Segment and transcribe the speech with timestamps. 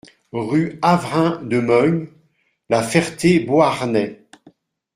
[0.33, 2.07] Rue Avrain de Meung,
[2.69, 4.25] La Ferté-Beauharnais